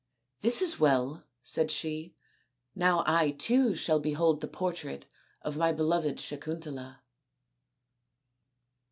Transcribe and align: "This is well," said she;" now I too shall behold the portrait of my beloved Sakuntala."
"This 0.41 0.63
is 0.63 0.79
well," 0.79 1.25
said 1.43 1.69
she;" 1.69 2.15
now 2.75 3.03
I 3.05 3.29
too 3.29 3.75
shall 3.75 3.99
behold 3.99 4.41
the 4.41 4.47
portrait 4.47 5.05
of 5.43 5.57
my 5.57 5.71
beloved 5.71 6.17
Sakuntala." 6.17 7.01